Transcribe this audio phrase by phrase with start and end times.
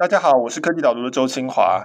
[0.00, 1.84] 大家好，我是科技导读的周清华。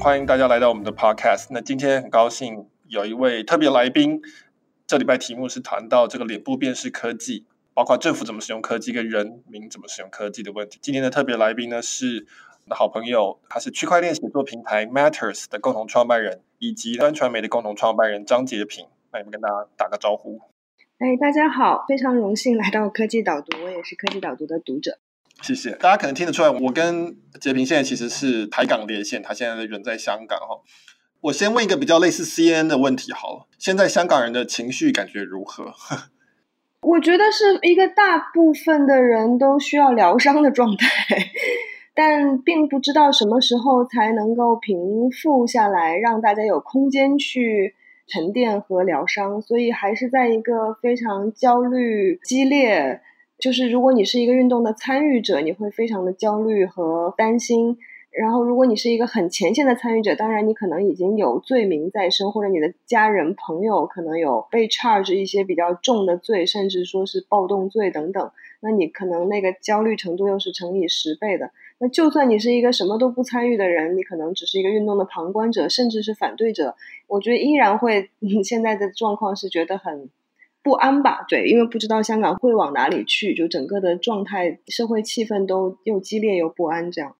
[0.00, 1.46] 欢迎大家来到我们的 Podcast。
[1.50, 4.20] 那今天很高兴有一位特别来宾，
[4.84, 10.80] 这礼拜题目是谈到这个脸部辨识科技，包括政府怎么使用科技跟人民怎么使用科技的问题。
[10.82, 12.26] 今天的特别来宾呢是
[12.68, 18.88] 的好朋友，他是区块链写作平台 Matters 的共同创办人，以及端传媒的共同创办人张洁平。
[19.12, 20.40] 那你们跟大家打个招呼。
[20.98, 24.98] 哎，大家好，非常荣幸来到科技导读，我也是科技导读的读者。
[25.42, 25.72] 谢谢。
[25.72, 30.60] 大家可能听得出来，我跟杰平现在其实是台港连线，他现在的人在香港哈。
[31.22, 35.72] 我先问一个比较类似 CNN 的问题好了，现在香港人的情绪感觉如何？
[36.82, 40.86] 我觉得是一个大部分的人都需要疗伤的状态，
[41.94, 47.74] 但并不知道什么时候才能够平复下来，让大家有空间去。
[48.10, 53.00] 沉淀和疗伤，所以还是在一个非常焦虑、激烈。
[53.38, 57.76] 就是如果你是一个运动的参与者，你会非常的焦虑和担心；
[58.10, 68.30] 然后如果你是一个很前线的参与者，当然你可能已经有罪名在身，或者你的家人朋友可能有被 charge 一些比较重的罪，甚至说是暴动罪等等，
[68.60, 71.52] 那你可能那个焦虑程度又是乘以十倍的。
[71.82, 76.76] 那就算你是一个什么都不参与的人，你可能只是一个运动的旁观者，甚至是反对者，
[77.06, 78.10] 我觉得依然会，
[78.44, 80.10] 现在的状况是觉得很
[80.62, 81.24] 不安吧？
[81.26, 87.16] 对，因为不知道香港会往哪里去，就整个的状态、社会气氛都又激烈又不安这样。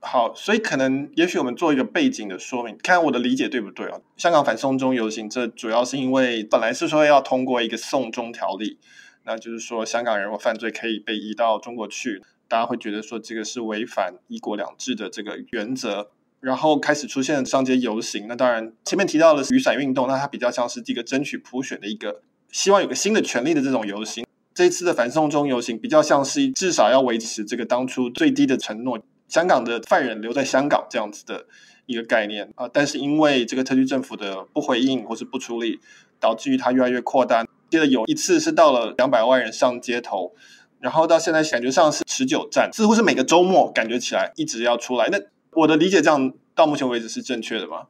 [0.00, 4.00] 好，所以可能也许我们做一个背景的说明，看我的理解对不对啊？
[4.16, 8.78] 香港反送中游行，这主要是因为本来是说要通过一个送中条例，
[9.24, 12.20] 那就是说香港人如果犯罪可以被移到中国去。
[12.50, 18.26] 大家会觉得说这个是违反一国两制的这个原则，然后开始出现上街游行。
[18.26, 24.26] 那当然前面提到的雨伞运动，那它比较像是这个争取普选的一个，希望有个新的权利的这种游行。
[24.52, 31.46] 这一次的反送中游行比较像是至少要维持这个当初最低的承诺，香港的犯人留在香港这样子的
[31.86, 32.68] 一个概念啊。
[32.72, 35.78] 但是因为这个特区政府的不回应或是不处理，
[36.18, 37.46] 导致于它越来越扩大。
[37.70, 40.34] 接着有一次是到了两百万人上街头。
[40.80, 45.08] 然后到现在感觉上是持久战，似乎是每个周末感觉起来一直要出来。
[45.12, 45.18] 那
[45.52, 47.88] 我的理解这样到目前为止是正确的吗？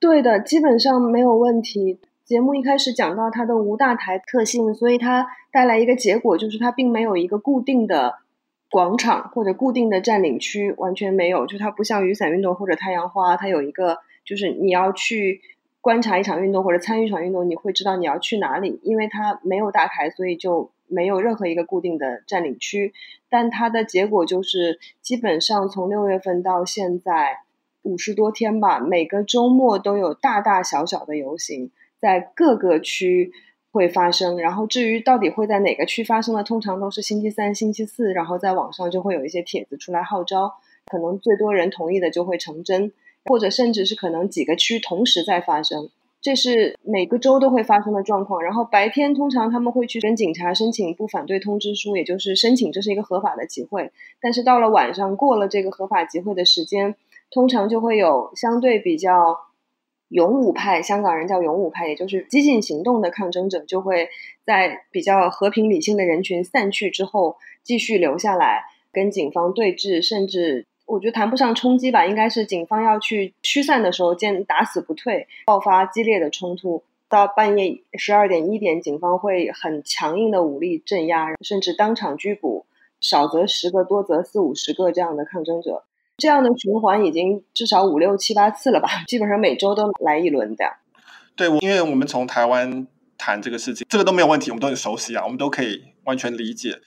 [0.00, 2.00] 对的，基本上没有问题。
[2.24, 8.14] 节目一开始讲到它的无大台特性，所以它带来一个结果就是它并没有一个固定的
[8.70, 11.46] 广场或者固定的占领区，完全没有。
[11.46, 15.40] 就它不像雨伞运动或者太阳花，它有一个就是你要去
[15.80, 20.72] 观察一场运动或者参与一场运动，你会知道你要去哪里，因为它没有大台，所以就。
[20.94, 22.92] 没有任何一个固定的占领区，
[23.28, 27.40] 但它的结果就是，基本上从六月份到现在
[27.82, 33.32] 五十多天吧，每个周末都有大大小小的游行，在各个区
[33.72, 34.38] 会发生。
[34.38, 36.44] 然后至于到底会在哪个区发生呢？
[36.44, 40.54] 通常都是星期三、星期四，然后在网上就会有一些帖子出来号召，
[40.86, 42.92] 可能最多人同意的就会成真，
[43.24, 45.90] 或者甚至是可能几个区同时在发生。
[46.24, 48.42] 这是每个州都会发生的状况。
[48.42, 53.92] 然后白天通常他们会去跟警察申请不反对通知书，也就是申请这是一个合法的集会。
[54.22, 56.94] 但是到了晚上，过了这个合法集会的时间，
[57.30, 59.36] 通常就会有相对比较
[60.08, 64.08] 勇武派，香港人叫勇武派，也就是激进行动的抗争者，就会
[64.46, 70.64] 在比较和平理性的人群散去之后，继续留下来跟警方对峙，甚至。
[70.86, 76.84] 我觉得谈不上冲击吧，应该是警方要去驱散的时候，见打死不退，爆发激烈的冲突。
[77.08, 82.66] 到半夜十二点一点，警方会很强硬的武力镇压，甚至当场拘捕，
[83.00, 85.84] 少则十个，多则四五十个这样的抗争者。
[86.16, 90.64] 这样的循环已经至少五六七八次了吧， 基本上每周都来一轮的。
[91.36, 92.86] 对，因为我们从台湾
[93.16, 96.80] 谈这个事情，这个都没有问题，我们都很熟悉啊，我们都可以完全理解。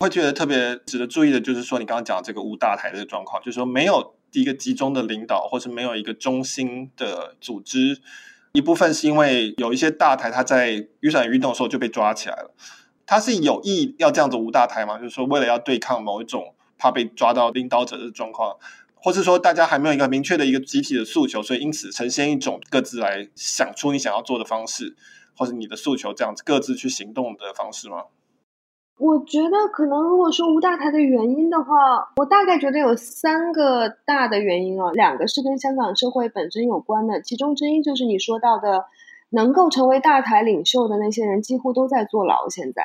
[0.00, 8.00] 会觉得特别值得注意的，就是说你刚刚讲这个无大台的状况，就是说没有一个集中的领导，或是没有一个中心的组织。
[8.52, 12.54] 一部分是因为有一些大台，他在雨伞运动的时候就被抓起来了。
[13.06, 14.98] 他是有意要这样子无大台吗？
[14.98, 18.56] 就是说为了要对抗某一种怕被抓到领导者的状况，
[18.94, 24.96] 或是说大家还没有一个明确的一个集体的诉求，所以因此呈现一种各自来想出你想要做的方式，
[25.36, 28.04] 或是你的诉求这样子各自去行动的方式吗？
[28.98, 38.86] 我觉得可能，如果说无大台的原因的话，我大概觉得有三个大的原因啊，两个是跟香港社会本身有关的，其中之一就是你说到的，
[39.30, 42.82] 能够成为大台领袖的那些人几乎都在坐牢，现在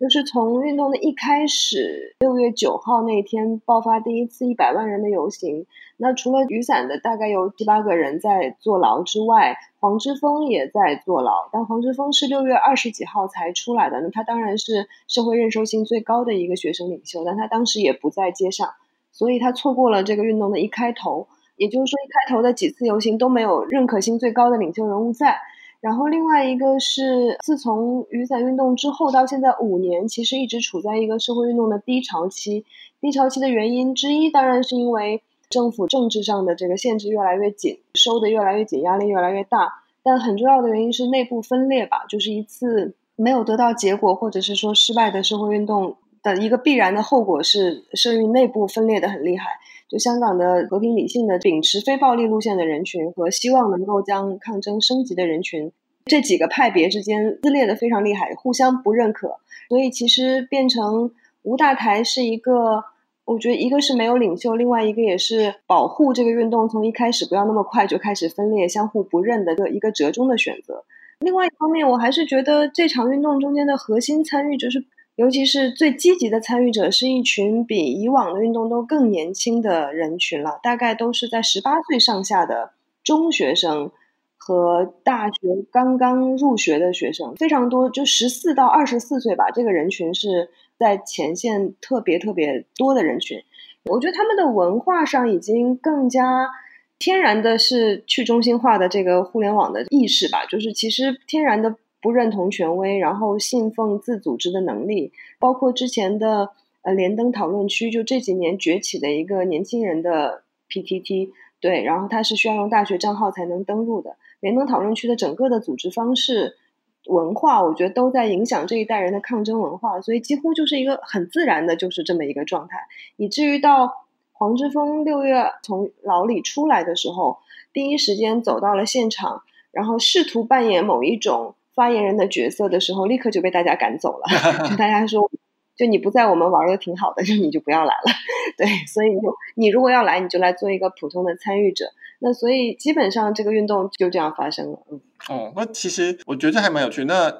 [0.00, 5.66] 就是从运动的一开始，六月九号那天爆发第一次一百万人的游行。
[5.96, 11.48] 那除了雨伞的大概有七八个人在坐牢之外，黄之锋也在坐牢。
[11.52, 18.70] 但黄之锋是六月二十几号才出来的，那他当然是社会认受性最高的一个学生领袖，但他当时也不在街上，
[19.12, 21.28] 所以他错过了这个运动的一开头。
[21.56, 25.38] 也就是说，一开头的几次游行都没有认可性最高的领袖人物在。
[25.84, 32.64] 然后另外一个是，自从雨伞运动之后到现在五年，其实一直处在一个社会运动的低潮期。
[33.02, 39.82] 低潮期的原因之一，当然是因为政府政治上的这个限制越来越紧，收得越来越紧，压力越来越大。
[40.02, 49.50] 但很重要的原因是内部分裂吧，就是一次没有得到结果，或者是说失败的社会运动的一个必然的后果是社运内部分裂的很厉害。
[49.86, 55.70] 就香港的和平理性的秉持非暴力路线的人群和希望能够将抗争升级的人群，
[56.06, 59.36] 这几个派别之间撕裂的非常厉害，互相不认可，
[59.68, 61.12] 所以其实变成
[61.42, 62.82] 无大台是一个，
[63.26, 70.84] 我觉得一个是没有领袖，另外一个也是保护这个运动从一开始不要那么快就开始分裂、相互不认的一个一个折中的选择。
[71.20, 74.86] 另外一方面，我还是觉得这场运动中间的核心参与者是。
[75.16, 82.72] 尤其是最积极的参与者是一群比以往的运动都更年轻的人群了，大概都是在十八岁上下的
[83.04, 83.92] 中学生
[84.36, 85.36] 和大学
[85.70, 89.52] 刚刚入学的学生，非常多，就十四到二十四岁吧。
[89.52, 93.40] 这个人群是在前线特别特别多的人群。
[93.84, 96.50] 我觉得他们的文化上已经更加
[96.98, 101.76] 天然的是去中心化的这个互联网的意识吧，就是其实天然的。
[102.04, 106.50] 不认同权威，然后信奉自组织的能力，包括之前的
[106.82, 111.30] 呃连登讨论区，就这几年崛起的一个年轻人的 PTT，
[111.60, 114.16] 对，然后它是需要用大学账号才能登录的。
[114.40, 116.58] 连登讨论区的整个的组织方式、
[117.06, 122.80] 文化，我觉得都在影响这一代人的抗争文化，所以几乎就是一个很自然的，就是这么一个状态，
[123.16, 124.04] 以至于到
[124.34, 127.38] 黄之锋六月从牢里出来的时候，
[127.72, 129.42] 第一时间走到了现场，
[129.72, 131.54] 然后试图扮演某一种。
[131.74, 134.24] 发言人的角色的时候，立刻就被大家赶走了。
[134.68, 135.30] 就大家说，
[135.76, 138.12] 就你不在，我们玩的挺好的，就你就不要来了。
[138.56, 141.86] 对，所以就你如果要来，你就来做一个普通的参与者。
[142.20, 144.78] 那所以基本上这个运动就这样发生了。
[144.90, 147.04] 嗯，哦，那其实我觉得这还蛮有趣。
[147.04, 147.30] 那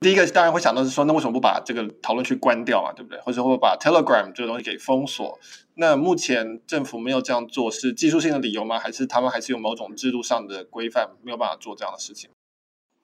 [0.00, 2.92] 第一个当然会想到是说，那为什么不把这个讨论区关掉啊？
[2.94, 3.20] 对不对？
[3.20, 5.38] 或者会把 Telegram 这个东西给封锁？
[5.76, 8.78] 那目前政府没有这样做，是技术性的理由吗？
[8.78, 12.28] 还是他们还是有某种制度上的规范，没有办法做这样的事情？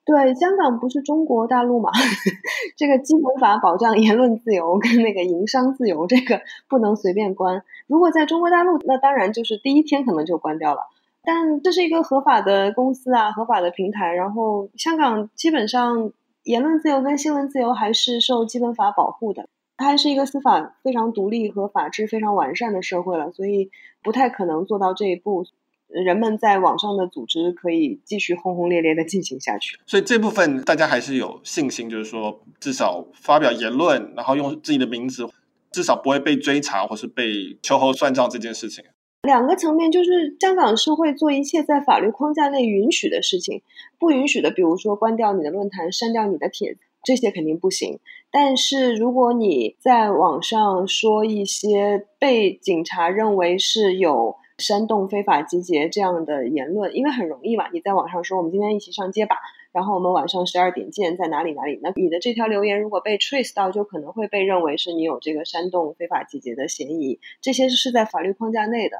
[0.07, 1.91] 对，香港不是中国大陆嘛？
[2.77, 6.39] 这个基本法保障言论自由跟那个营商自由，这个
[6.69, 7.61] 不能随便关。
[7.87, 10.87] 如果在中国大陆，那当然就是第一天可能就关掉了。
[11.23, 14.13] 但这是一个合法的公司啊，合法的平台。
[14.13, 16.13] 然后香港基本上
[16.43, 23.71] 言论自由跟新闻自由还是受基本法保护的，它还是一个司法非常独立和法制非常完善的社会了，所以
[24.01, 25.43] 不太可能做到这一步。
[25.87, 35.27] 人们在网上的组织可以继续轰轰烈烈的进行下去，所以这部分大家还是有信心，就是说至少发表言论，然后用自己的名字，
[35.71, 38.83] 至少不会被追查或是被秋后算账这件事情。
[39.23, 43.61] 两个层面就是香港是会做一切在法律框架内允许的事情，
[43.97, 47.99] 不允许的，比如说关掉你的论坛、删掉你的帖子，这些肯定不行。
[48.31, 59.37] 但是如果你在网上说一些被警察认为是有煽动非法集结这样的言论，因为很容易嘛，你在网上说我们今天一起上街吧，
[59.71, 68.97] 然后我们晚上十二点见，在哪里哪里，那你的这条留言如果被 trace 到，就可能会被认为是你有这个煽动非法集结的嫌疑，这些是在法律框架内的。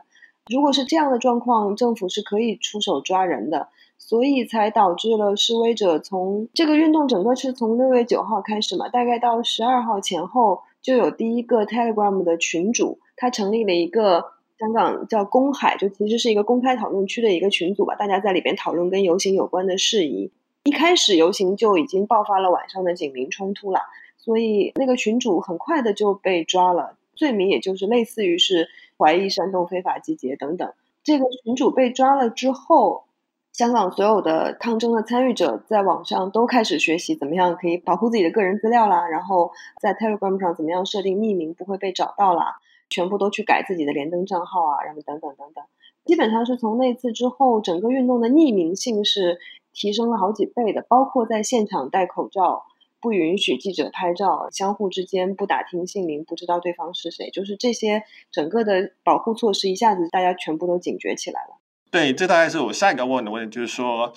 [0.53, 14.36] 如果是这样的状况，政府是可以出手抓人的，所以才导致了示威者从这个运动整个是从六月九号开始嘛，大概到十二号前后就有第一个 Telegram 的群主，他成立了一个。
[14.59, 20.31] 香港叫公海，就其实是一个公开讨论区的一个群组吧，大家在里边讨论跟游行有关的事宜。
[20.63, 23.81] 一开始游行就已经爆发了晚上的警民冲突了，
[24.17, 30.73] 所以那个群主很快的就被抓了，罪名也就是类似于是怀疑煽动非法集结等等。
[31.03, 33.05] 这个群主被抓了之后，
[33.53, 42.57] 香港所有的抗争的参与者在网上都开始学习怎么样可以保护自己的个人资料啦，然后在 Telegram 上怎么样设定匿名不会被找到啦。
[42.89, 45.63] 全部都去改自己的连登账号啊，然后等等等等，
[46.05, 49.39] 基本上是从那次之后，整个运动的匿名性是
[49.73, 52.63] 提升了好几倍的，包括在现场戴口罩，
[53.01, 61.59] 不允许记者拍照，相互之间不打听姓名，不知道对方是谁，就是这些整个的保护措施，一下子大家全部都警觉起来了。
[61.91, 64.13] 对，这大概是我下一个问的问题，就是说，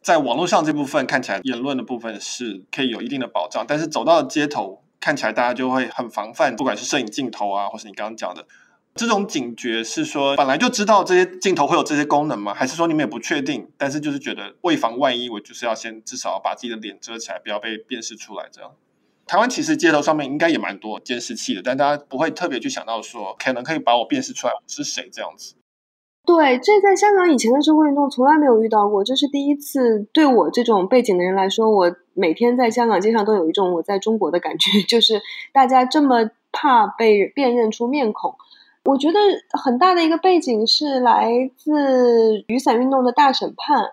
[0.00, 4.82] 在网络上这部分看起来言论的部分是可以有一定的保障，但是走到街头。
[5.02, 8.46] 看起来大家就会很防范，不管是摄影镜头啊，或是你刚刚讲的
[8.94, 12.54] 这种警觉，是说本来就知道这些镜头会有这些功能吗？
[12.54, 18.70] 还是说你们也不确定，但是就是觉得为防万一，我就是要先至少把自己的脸遮起来，不要被辨识出来这样。
[19.26, 25.54] 台湾其实街头上面应该也蛮多监视器的，但大家不会特别去想到说，可能可以把我辨识出来我是谁这样子。
[26.24, 30.06] 对，这在香港以前的社会运动从来没有遇到过，这是第一次。
[30.12, 35.20] 对我这种背景的人来说，我每天在香港街上都有一种我在中国的感觉， 就是
[35.52, 38.34] 大家这么怕被辨认出面孔。
[38.84, 39.18] 我觉得
[39.60, 43.90] 很大的一个背景是来自雨伞运动的大审判，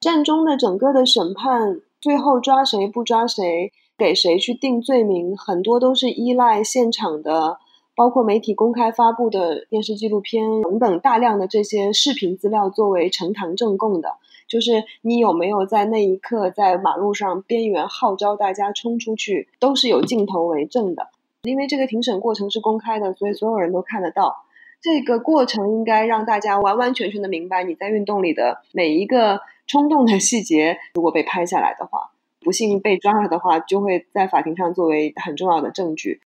[0.00, 7.58] 战中的整个的审判，最后抓谁不抓谁，给谁去定罪名，很多都是依赖现场的。
[7.98, 21.08] 包括媒体公开发布的电视纪录片等等大量的这些视频资料作为呈堂证供的，就是你有没有在那一刻在马路上边缘号召大家冲出去，都是有镜头为证的。
[21.42, 24.44] 因为这个庭审过程是公开的，所以所有人都看得到。
[24.80, 30.78] 这个过程应该让大家完完全全的明白你在运动里的每一个冲动的细节。
[30.94, 36.20] 如果被拍下来的话，不幸被抓了的话，就会在法庭上作为很重要的证据。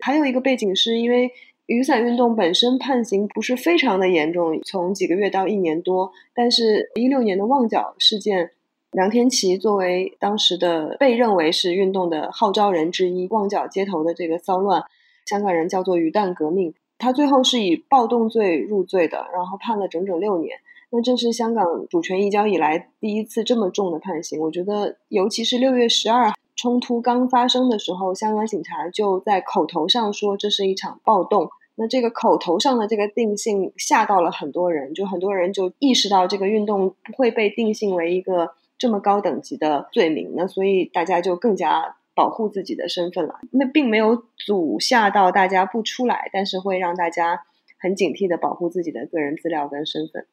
[0.00, 1.30] 还有一个背景是因为
[1.66, 6.12] 雨伞运动本身判刑不是非常的严重，从几个月到一年多。
[6.34, 8.50] 但是，一六年的旺角事件，
[8.90, 14.84] 梁天琦作为当时的被认为是运动的号召人之一，旺角街头的这个骚乱，
[15.24, 20.58] 香港人叫做“鱼蛋革命”，他最后是以暴动罪入罪的，然后判了整整六年。
[20.90, 26.36] 那这是香港主权移交以来第一次这么重的判刑，我觉得，尤其是六月十二号。
[26.56, 31.50] 冲突刚发生的时候，香港警察就在口头上说这是一场暴动。
[31.76, 40.34] 那这个口头上的这个定性吓到了很多人，就很多人就意识到这个运动不会被定性为一个这么高等级的罪名。
[40.36, 43.40] 那所以大家就更加保护自己的身份了。
[43.50, 47.42] 那并没有阻吓到大家不出来，但是会让大家
[47.80, 50.26] 很警惕地保护自己的个人资料跟身份。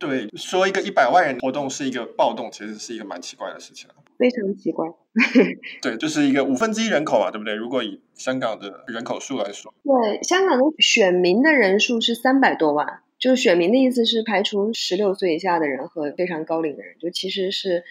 [0.00, 3.88] 对，说一个一百万人活动是一个暴动，其实是一个蛮奇怪的事情。
[4.18, 4.86] 非常奇怪，
[5.80, 7.54] 对，就是一个五分之一人口嘛，对不对？
[7.54, 17.82] 如果以香港的人口数来说，对，香港的选民的人数是三百多万，就是选民的意思是排除十六岁以下的人和非常高龄的人，就其实是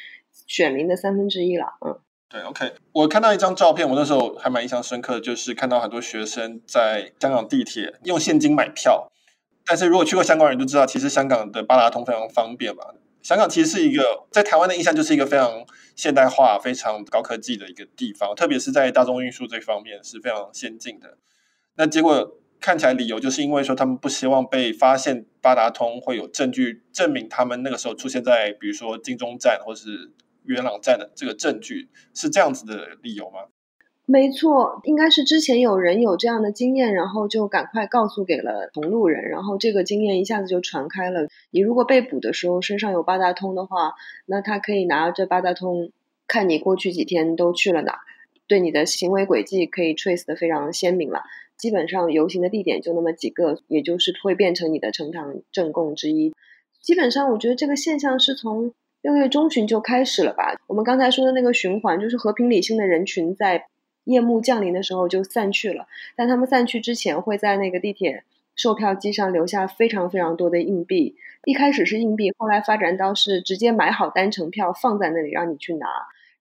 [0.45, 1.65] 选民的三分之一了。
[1.83, 1.97] 嗯，
[2.29, 9.11] 对，OK，我看到一张照片，我那时候还蛮印象深刻，就是看到很多学生在香港地铁用现金买票，
[9.65, 12.83] 但是如果去过香港人就知道，其实香港的八达通非常方便嘛。
[13.21, 21.17] 香港其实是一个在台湾的印象就是一个非常现代化、非常高科技的一个地方，特别是在大众运输这方面是非常先进的。
[21.75, 30.11] 那结果看起来理由就是因为说他们不希望被发现八达通会有证据证明他们那个时候出现在比如说金钟站或是
[30.43, 33.41] 元朗站的这个证据，是这样子的理由吗？
[34.11, 41.27] 没错，应该是之前有人有这样的经验，然后就赶快告诉给了同路人，然后这个经验一下子就传开了。
[41.51, 43.93] 你如果被捕的时候身上有八达通的话，
[44.25, 45.91] 那他可以拿着八达通
[46.27, 47.99] 看你过去几天都去了哪，
[48.47, 51.21] 对你的行为轨迹可以 trace 得非常鲜明了。
[51.55, 56.33] 基本上游行的地点就那么几个，也就是会变成你的呈堂证供之一。
[56.81, 58.73] 基本上，我觉得这个现象是从
[59.03, 60.59] 六月中旬就开始了吧。
[60.65, 63.67] 我们刚才说的那个循环，就是和平理性的人群在。
[64.09, 68.23] 夜幕降临的时候就散去了，但他们散去之前会在那个地铁
[68.55, 71.15] 售票机上留下非常非常多的硬币。
[71.45, 75.87] 一开始是硬币，后来发展到是直接买好单程票放在那里让你去拿。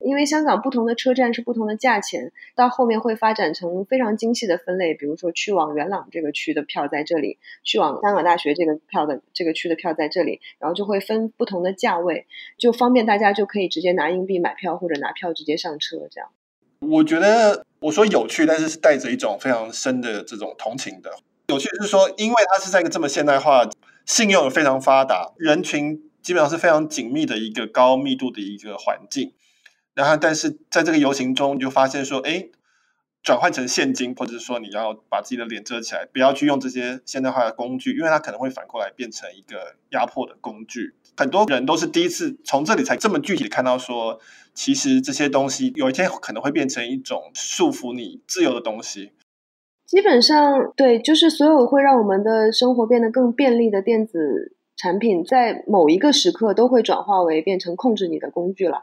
[0.01, 16.31] 因为香港不同的车站是不同的价钱，到后面会发展成非常精细的分类，比如说去往元朗这个区的票在这里，去往香港大学这个票的这个区的票在这里，然后就会分不同的价位，就方便大家就可以直接拿硬币买票或者拿票直接上车这样。
[16.81, 21.11] 我觉得我说有趣，但是是带着一种非常深的这种同情的。
[21.49, 23.69] 有趣是说，因为它是在一个这么现代化、
[24.07, 29.33] 信用非常发达、人群基本上是非常紧密的一个高密度的一个环境。
[29.95, 32.47] 然后，但是在这个游行中，你就发现说，哎，
[33.23, 40.95] 转换成现金，或者是说你要把自己的脸遮起来，不要去用这些现代化的工具，因为它可能会反过来变成一个压迫的工具。
[41.17, 44.21] 很多人都是第一次从这里才这么具体的看到说。
[44.59, 49.13] 其实这些东西有一天可能会变成一种束缚你自由的东西。
[49.87, 58.83] 基本上，对，就是所有会让我们的生活变得更便利的电子产品，在某一个时刻都会转化为变成控制你的工具了。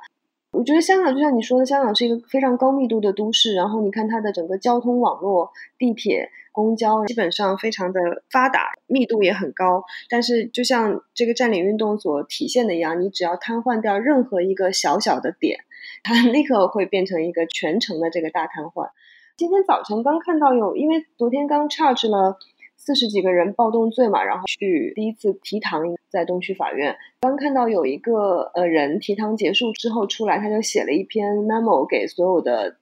[0.51, 7.99] 我觉得香港就像你说的，香港是一个非常高密度的都市，然后你看它的整个交通网络，地铁、公交基本上非常的
[8.31, 9.83] 发达，密度也很高。
[10.09, 15.59] 但是就像这个占领运动所体现的一样，你只要瘫痪掉任何一个小小的点，
[16.01, 18.89] 它 立刻会变成一个全城的这个大瘫痪。
[19.37, 22.37] 今天早晨刚看到有，因为昨天刚 charge 了
[22.77, 32.77] 四十几个人暴动罪嘛，然后去第一次提堂在东区法院，刚看到有一个呃人提堂结束之后出来，他就写了一篇 memo 给所有的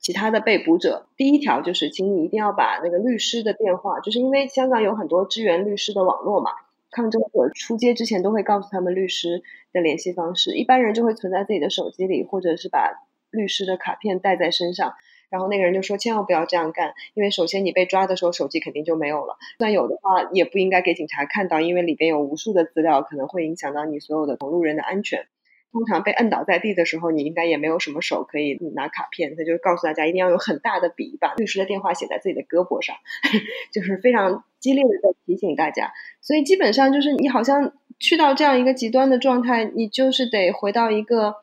[0.00, 1.06] 其他的被捕者。
[1.16, 6.50] 第一条就是，请你一定要把那个律师的电话，就是因为香港有很多支援律师的网络嘛，
[6.90, 9.42] 抗争者出街之前都会告诉他们律师
[9.72, 14.94] 的联系方式，一般人就会存在自己的手机里，或者是把律师的卡片带在身上。
[15.28, 25.28] 然后那个人就说：“千万不要这样干，因为首先你被抓的时候手机肯定就没有了，那有的话也不应该给警察看到，因为里边有无数的资料，可能会影响到你所有的同路人的安全。
[25.72, 32.96] 通常被摁倒在地的时候，你应该也没有什么手可以拿卡片，他就告诉大家一定要有很大的笔，把律师的电话写在自己的胳膊上，
[33.72, 35.92] 就是非常激烈的在提醒大家。
[36.20, 41.36] 所以基本上就是你好像去到这样一个极端的状态，你就是得回到一个。”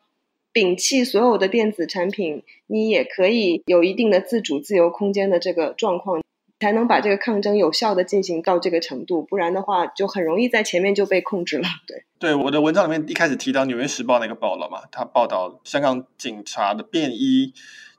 [0.50, 6.20] 摒弃所有的电子产品，你也可以有一定的自主自由空间的这个状况，
[6.60, 9.22] 才能把这个抗争有效的进行到这个程度。
[9.22, 11.68] 不然的话，就很容易在前面就被控制了。
[11.86, 17.52] 对，对，我的文章里面一开始提到《纽约时报》那个报道嘛，他报道香港警察的便衣，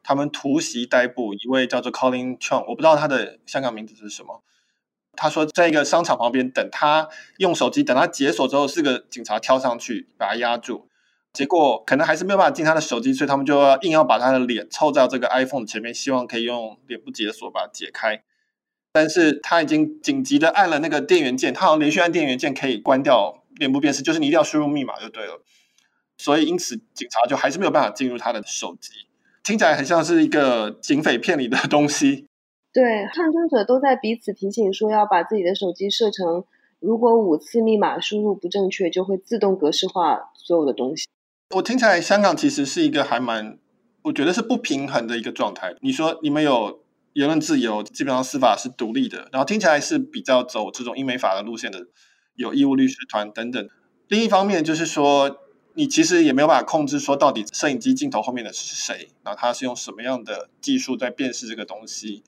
[0.03, 4.43] 他们突袭逮捕一位叫做 Colin Chong，我不知道他的香港名字是什么。
[5.15, 10.87] 他说，在一个商场旁边等他用手机，等他解锁之后，四个警察跳上去把他压住。
[11.33, 18.23] 结果可能还是没有办法进他的手机，所以他们就要硬要把他的脸凑到这个 iPhone 前面，希望可以用脸部解锁把它解开。
[18.91, 25.41] 但是他已经紧急的按了那个电源键，他好像连续按电源键可以关掉脸部辨识，就是你一定要输入密码就对了。
[26.17, 28.91] 所以因此警察就还是没有办法进入他的手机。
[29.43, 32.25] 听起来很像是一个警匪片里的东西。
[32.71, 36.43] 对，抗争者都在彼此提醒说要把自己的手机设成，
[36.79, 41.07] 如果五次密码输入不正确，就会自动格式化所有的东西。
[41.55, 43.57] 我听起来，香港其实是一个还蛮，
[44.03, 45.73] 我觉得是不平衡的一个状态。
[45.81, 46.79] 你说你们有
[47.19, 51.85] 言论自由，基本上司法是独立的，然后听起来是比较走这种英美法的路线的，
[52.35, 53.69] 有义务律师团等等。
[54.07, 55.37] 另一方面就是说，
[55.73, 62.23] 你其实也没有办法控制说到底摄影机镜头后面的是谁，然后他是用什么样的技术在辨识这个东西。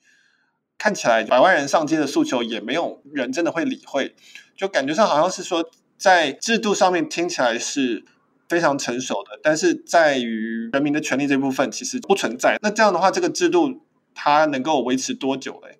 [0.76, 4.14] 看起来百万人上街的诉求也没有人真的会理会，
[4.54, 8.04] 就感觉上好像是说在制度上面听起来是。
[8.48, 12.58] 非常成熟的，但是在于人民的权利这部分其实不存在。
[12.60, 13.80] 那这样的话，这个制度
[14.14, 15.78] 它能够维持多久嘞？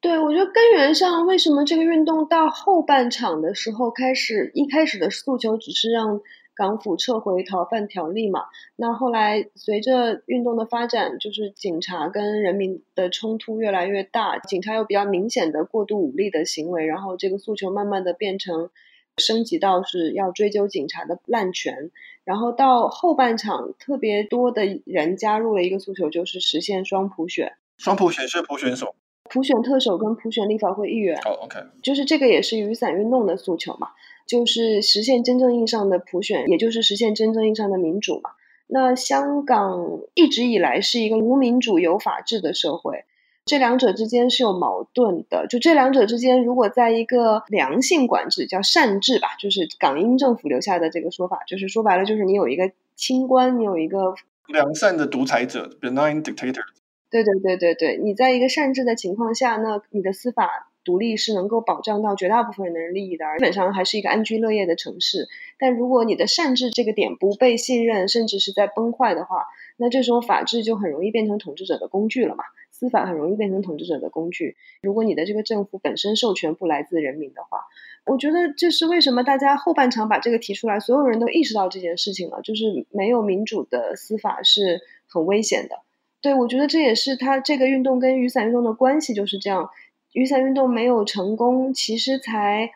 [0.00, 6.20] 对，我觉得根源上，为什么这个运动到后半场的时候开始，一开始的诉求只是让
[6.54, 8.44] 港府撤回逃犯条例嘛？
[8.76, 18.70] 那后来随着运动的发展，就是警察跟人民的冲突越来越大，警察有比较明显的过度武力的行为，然后这个诉求慢慢的变成。
[19.18, 21.90] 升级到是要追究警察的滥权，
[22.24, 27.52] 然后到后半场特别多的人加入了一个诉求，就是实现双普选。
[27.78, 28.94] 双普选是普选什么？
[29.30, 31.16] 普选特首跟普选立法会议员。
[31.24, 33.88] 哦，OK，就是这个也是雨伞运动的诉求嘛，
[34.26, 38.30] 就是实现真正意义上的普选，也就是实现真正意义上的民主嘛。
[38.66, 43.04] 那香港一直以来是一个无民主有法治的社会。
[43.46, 54.14] 这两者之间是有矛盾的，就这两者之间，如果在一个良性管制，叫善治吧，就是港英政府留下的这个说法，就是说白了，就是你有一个清官，你有一个
[54.46, 56.62] 良善的独裁者，benign dictator。
[57.10, 65.28] 对对对对对，你在一个善治的情况下，那你的司法独立是能够保障到绝大部分人的利益的，而基本上还是一个安居乐业的城市。
[65.58, 69.44] 但如果你的善治这个点不被信任，甚至是在崩坏的话，
[69.76, 72.44] 那这时候法治就很容易变成统治者的工具了嘛。
[72.84, 74.56] 司法很容易变成统治者的工具。
[74.82, 77.60] 如果你的这个政府本身授权不来自人民的话，
[78.04, 85.78] 我觉得这是为什么大家后半场把这个提出来，所有人都意识到这件事情了，就是没有民主的司法是很危险的。
[86.20, 89.70] 对，我觉得这也是他这个运动跟雨伞运动的关系就是这样。
[90.12, 92.70] 雨伞运动没有成功，其实才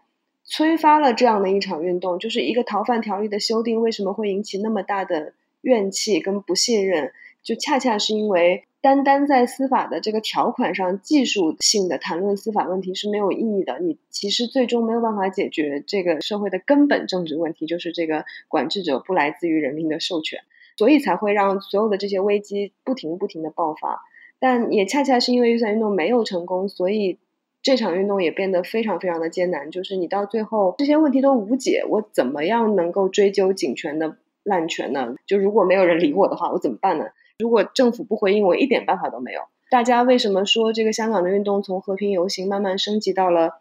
[0.44, 7.12] 催发了这样的一场运动，就是一个逃犯条例的修订为什么会引起那么大的怨气跟不信任，
[7.48, 8.64] 就恰恰是因为。
[8.80, 13.80] 单单在司法的这个条款上，技术性的谈论司法问题是没有意义的。
[13.80, 20.38] 你其实最终没有办法解决这个社会的根本政治问题，就是这个管制者不来自于人民的授权，
[20.76, 24.00] 所以才会让所有的这些危机不停不停的爆发。
[24.38, 27.18] 但也恰恰是因为预算运动没有成功，所以
[27.60, 29.72] 这场运动也变得非常非常的艰难。
[29.72, 35.16] 就是你到最后这些问题都无解，我怎么样能够追究警权的滥权呢？
[35.26, 37.06] 就如果没有人理我的话，我怎么办呢？
[37.38, 39.42] 如果政府不回应，我一点办法都没有。
[39.70, 43.60] 大家为什么说这个香港的运动从和平游行慢慢升级到了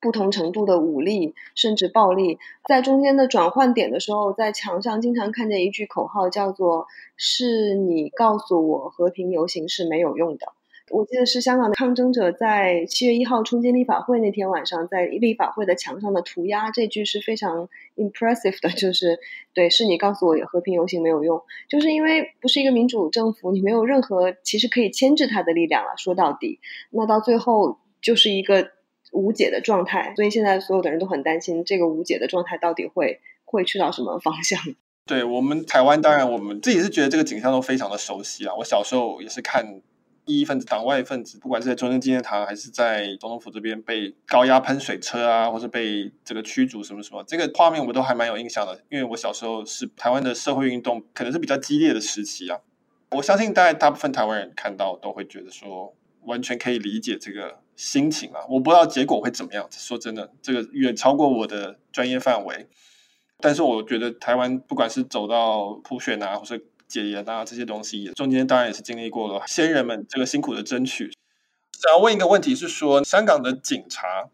[0.00, 10.52] 不同程度的武力甚至暴力，在中间的转换点的时候，在墙上经常看见一句口号，叫做“是你告诉我和平游行是没有用的”。
[10.90, 19.18] 我记得是香港的抗争者在七月一号冲进立法会那天晚上，在立法会的墙上的涂鸦，这句是非常 impressive 的，就是
[19.54, 25.94] 对，是你告诉我和平游行没有用，就是因为不是一个民主政府，你没有任何其实可以牵制他的力量了。
[25.96, 28.72] 说到底，那到最后就是一个
[29.10, 34.60] 无解的状态，所以现在所有的人都很担心这个无解的状态到底会会去到什么方向。
[35.06, 39.80] 对，我们台湾，当然我们自己是觉得这个景象都非常的熟悉啊，我小时候也是看。
[40.26, 48.80] 异议分子、党外分子，不管是在中正纪念堂还是在总统府这边被高压喷水车啊，或是被这个驱逐什么什么，这个画面我都还蛮有印象的。
[48.90, 52.58] 因为我小时候是台湾的社会运动可能是比较激烈的时期啊。
[53.10, 58.40] 我相信大概大部分台湾人看到都会觉得说，完全可以理解这个心情啊。
[58.48, 62.66] 我不知道结果会怎么样，说真的，这个远超过我的专业范围。
[63.40, 71.10] 但是我觉得台湾不管是走到普选啊，或是解严啊，这些东西中间当然也是经历过了先人们这个辛苦的争取。
[71.72, 74.28] 想要问一个问题是说，香港的警察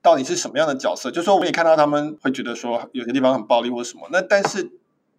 [0.00, 1.10] 到底是什么样的角色？
[1.10, 4.70] 就是说，我也看到他们会觉得说有些地方很暴力或什么，那但是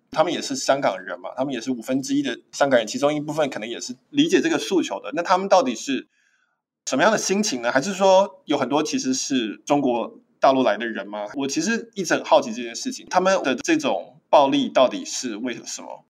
[0.10, 5.12] 他们也是香港人嘛，他们也是五分之一的香港人，其中一部分可能也是理解这个诉求的。
[5.13, 6.08] 那他们到底是
[6.88, 7.71] 什么样的心情呢？
[7.71, 11.28] 还是说有很多其实是中国大陆来的人吗？
[11.36, 16.04] 我其实一直很好奇这件事情，他们的这种暴力到底是为了什么？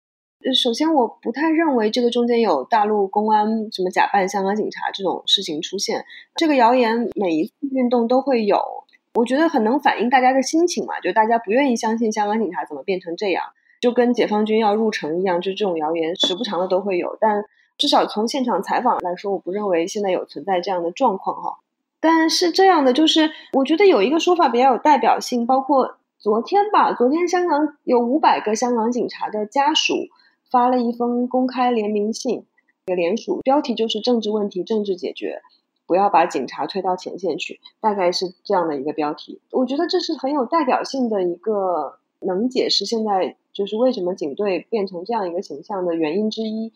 [0.53, 6.05] 首先，我不太认为这个中间有大陆公安什么假扮香港警察这种事情出现。
[6.35, 8.57] 这个谣言每一次运动都会有，
[9.15, 13.43] 我觉得很能反映大家的心情嘛，就大家不愿意相信香港警察怎么变成这样，
[13.81, 17.17] 就跟解放军要入城一样，就这种谣言时不常的都会有。
[17.19, 17.43] 但
[17.77, 21.57] 至少从现场采访来说，我不认为现在有存在这样的状况哈。
[21.99, 30.07] 但是这样的就是，我觉得有一个说法比较有代表性，包括昨天吧，昨天香港有五百个香港警察的家属。
[30.49, 32.45] 发了一封公开联名信，
[32.85, 35.41] 给联署标题就是“政治问题，政治解决”，
[35.85, 39.41] 不要把警察推到前线去，大概是这样的一个标题。
[39.51, 46.71] 我觉得这是很有代表性的一个，能解释现在就是为什么警队变成这样一个形象的原因之一。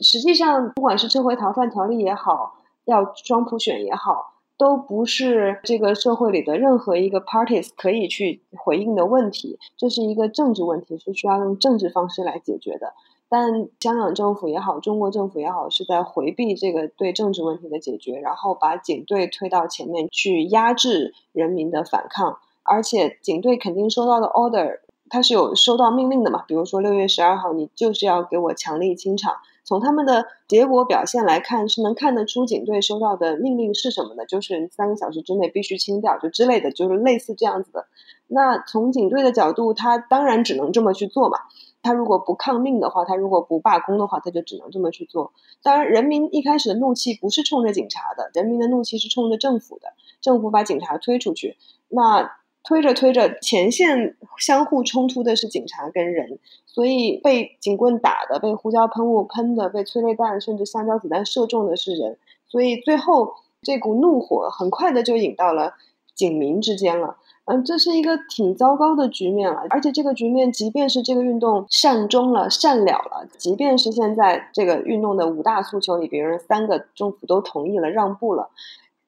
[0.00, 2.54] 实际上，不管是撤回逃犯条例也好，
[2.86, 9.58] 要双普选也好，都不是这个社会里的任何一个 parties 可以去回应的问题。
[9.76, 12.94] 这是一个政治问题，是需要用政治方式来解决的。
[13.30, 22.38] 但香港政府也好，中国政府也好，是在回避这个对政治问题的解决，然后把警队推到前面去压制人民的反抗。
[22.64, 26.44] 而且警队肯定收到的 order，他是有收到命令的嘛？
[26.48, 29.36] 比如说六月十二号，你就是要给我强力清场。
[29.62, 37.86] 从他们的结果表现来看，是能看得出警队收到的命令是什么的，就是三个小时之内必须清掉，就之类的，就是类似这样子的。
[38.26, 41.38] 那从警队的角度，他当然只能这么去做嘛。
[41.82, 45.32] 他如果不抗命的话，他如果不罢工的话，他就只能这么去做。
[45.62, 49.92] 当然，人民一开始的怒气不是冲着警察的，人民的怒气是冲着政府的。
[50.20, 51.56] 政府把警察推出去，
[51.88, 52.30] 那
[52.62, 62.18] 推着推着，前线相互冲突的是警察跟人，所以被警棍打的、被胡椒喷雾喷的、被催泪弹甚至橡胶子弹射中的是人。
[62.46, 65.72] 所以最后这股怒火很快的就引到了
[66.20, 67.16] 警民之间了。
[67.46, 78.50] 嗯，这是一个挺糟糕的局面了，而且这个局面，即便是这个运动善终了、善了了，即便是现在这个运动的五大诉求里边，三个政府都同意了、让步了，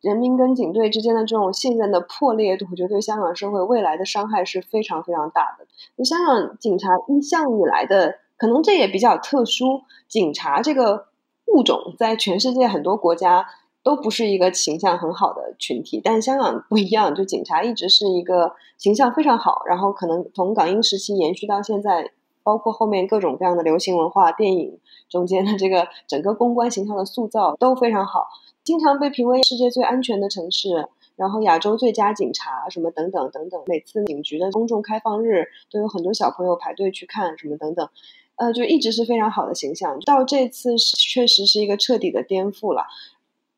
[0.00, 6.04] 人民跟警队之间的这种信任的破裂，我觉得对香港社会未来的伤害是非常非常大的。
[6.04, 11.06] 香港警察一向以来的，可能这也比较特殊，警察这个
[11.46, 13.46] 物种在全世界很多国家。
[13.82, 28.28] 都不是一个形象很好的群体，但香港不一样，就警察一直是一个形象非常好，然后可能从港英时期延续到现在，包括后面各种各样的流行文化、电影中间的这个整个公关形象的塑造都非常好，
[28.62, 37.88] 经常被评为世界最安全的城市，然后亚洲最佳警察什么等等等等，每次警局的公众开放日都有很多小朋友排队去看什么等等，
[38.36, 42.84] 呃，就一直是非常好的形象，到这次是确实是一个彻底的颠覆了。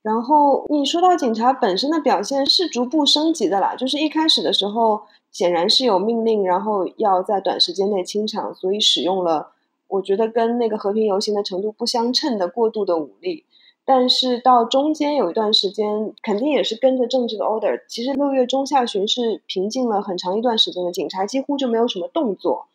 [0.05, 5.01] 然后你说到警察本身的表现是逐步升级的啦，就是一开始的时候
[5.33, 9.53] 显然是有命令，然后要在短时间内清场，所以使用了
[9.89, 13.47] 我觉得跟那个和平游行的程度不相称的过度的武力。
[13.87, 17.81] 但是到中间有一段时间，肯定也是跟着政治的 order。
[17.89, 22.67] 其实六月中下旬是平静了很长一段时间的，警察几乎就没有什么动作。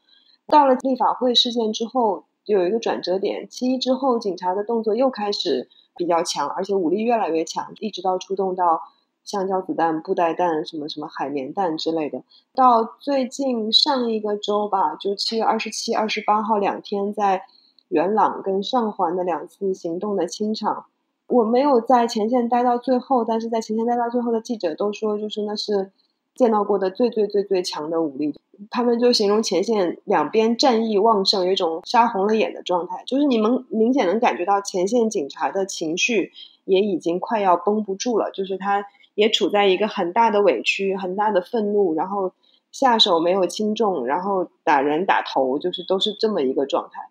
[0.48, 5.70] 到了立法会事件之后，有一个转折点，七一之后警察的动作又开始。
[6.00, 8.82] 比较强，而且武力越来越强，一直到出动到
[9.26, 12.24] 橡胶子弹、布袋弹、什么什么海绵弹之类的。
[12.56, 17.44] 到最近上一个周吧，就七月二十七、二十八号两天，在
[17.90, 20.86] 元朗跟上环的两次行动的清场，
[21.28, 25.92] 我没有在前线待到最后，但是在前线待到最后的记者都说，就是那是
[26.40, 28.34] 见到过的最最最最强的武力。
[28.72, 36.32] 他们就形容前线两边战意旺盛，有一种杀红了眼的状态，就是你们明显能感觉到前线警察的情绪
[36.64, 42.32] 也已经快要绷不住了，就是他也处在一个很大的委屈、很大的愤怒，然后
[42.72, 47.10] 下手没有轻重，然后打人打头，就是都是这么一个状态。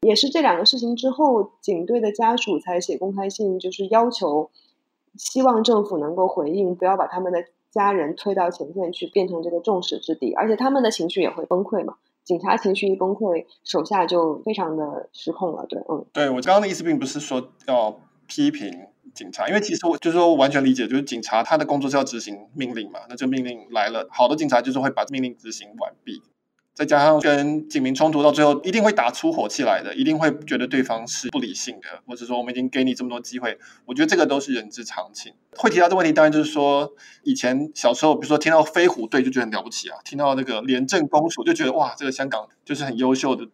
[0.00, 4.48] 也是这两个事情之后，警队的家属才写公开信，就是要求
[5.18, 7.44] 希望政府能够回应，不要把他们的。
[7.70, 11.94] 家人推到前线去，变成这个众矢之的，而且他们的情绪也会崩溃嘛。
[12.24, 15.66] 警察情绪一崩溃，手下就非常的失控了。
[15.66, 23.00] 对，嗯，对，我刚刚的意思并不是说要批评警察，因为其实我就是说我完全理解，就是警察他的工作是要执行命令嘛。
[23.08, 26.22] 那这命令来了，好的警察就是会把命令执行完毕。
[26.80, 35.30] 再加上跟警民冲突到最后，一定会打出火气来的，一定会觉得对方是不理性的，或者说我们已经给你这么多机会，我觉得这个都是人之常情。
[35.58, 36.90] 会提到这问题，当然就是说
[37.22, 43.46] 以前小时候，比如说听到飞虎队就觉得很了不起啊，听到那个廉政公署就觉得哇，这个香港就是很优秀的。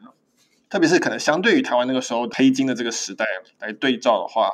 [0.70, 3.26] 特别是可能相对于台湾那个时候黑金的这个时代
[3.58, 4.50] 来对照的话，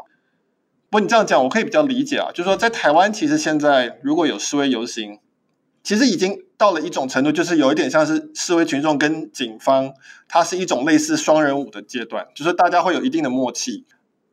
[0.88, 5.18] 不过你这样讲我可以比较理解啊，就是说在台湾其实现在如果有示威游行。
[5.85, 9.92] 其实已经到了一种程度，就是有一点像是示威群众跟警方，
[10.29, 13.85] 它是一种类似双人舞的阶段，就是大家会有一定的默契，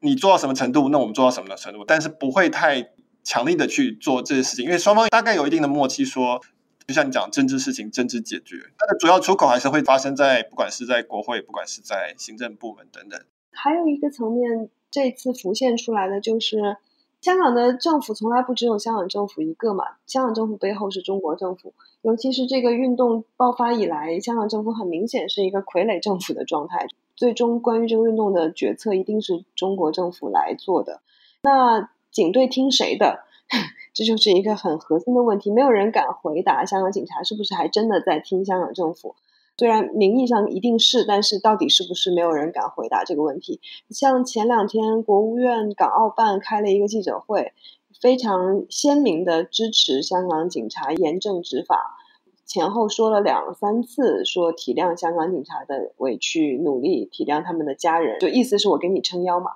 [0.01, 2.91] 你做到什么程度，那我们做到什么的程度，但是不会太
[3.23, 6.39] 强力的去做这些事情，因为双方大概有一定的默契说，
[6.85, 13.19] 就像你讲，政治事情政治解决，它的主要出口还是会发生在不管是在国会，不管是在行政部门等等。
[13.51, 16.77] 还有一个层面，这次浮现出来的就是。
[17.21, 31.01] 香港的政府从来不只有香港政府一个嘛，香港政府背后是中国政府，尤其是这个运动爆发以来，香港政府很明显是一个傀儡政府的状态，最终关于这个运动的决策一定是中国政府来做的。
[31.43, 33.19] 那警队听谁的？
[33.93, 39.15] 这就是一个很核心的问题，没有人敢回答香港警察是不是还真的在听香港政府。
[39.59, 43.59] 虽然名义上一定是，但是到底是不是，没有人敢回答这个问题。
[43.89, 47.51] 像前两天国务院港澳办开了一个记者会，
[47.99, 51.97] 非常鲜明的支持香港警察严正执法，
[52.45, 59.51] 前后说了两三次，说体谅香港警察的委屈，努力体谅他们的家人，就意思是我给你撑腰嘛。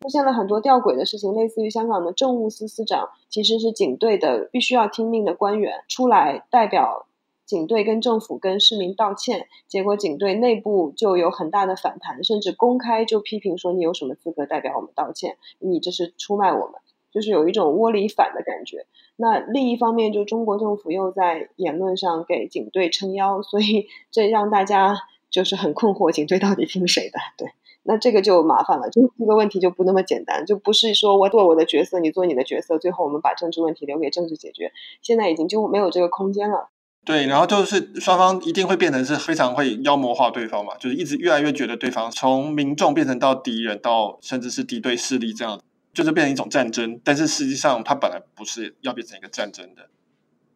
[0.00, 7.06] 出现了很多吊诡的事情，类似于香港的政务司司长其实是警队的必须要听命的官员，出来代表。
[7.54, 15.36] 警队跟政府跟市民道歉，结果警队内部就有很大的反弹，甚至公开就批评说，你有什么资格代表我们道歉？
[15.60, 16.72] 你这是出卖我们，
[17.12, 18.86] 就是有一种窝里反的感觉。
[19.14, 24.96] 那另一方面，就中国政府又在言论上给警队撑腰，所以这让大家
[25.30, 27.20] 就是很困惑，警队到底听谁的？
[27.38, 27.52] 对，
[27.84, 36.70] 那这个就麻烦了，就这个问题就不那么简单，就不是说我做我的角色，你做你的角色，最后我们把政治问题留给政治解决，现在已经就没有这个空间了。
[37.04, 45.60] 对，然后就是双方一定会变成是非常会妖魔化对方嘛，就是一直越来越觉得对方从民众变成到敌人，到甚至是敌对势力这样，
[45.92, 46.98] 就是变成一种战争。
[47.04, 49.90] 但是实际上，它本来不是要变成一个战争的。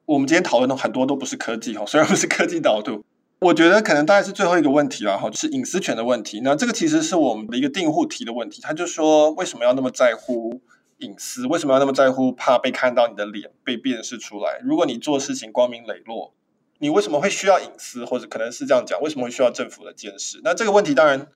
[0.07, 3.05] 我们今天讨论的很多都不是科技哈， 虽然不是科技导读，
[3.41, 6.41] 我觉得可能大概是最后一个问题了哈，就是隐私权的问题。
[6.43, 10.63] 那这个其实是我们的一个订户提的问题，他就说为什么要那么在乎
[11.01, 11.47] 隐私？
[11.47, 14.59] 为什么要那么在乎怕被看到你的脸被辨识出来？
[14.65, 16.33] 如果你做事情光明磊落。
[16.79, 20.41] 你为什么会需要隐私，或者可能是这样讲，为什么会需要政府的监视？
[20.45, 21.27] 那这个问题当然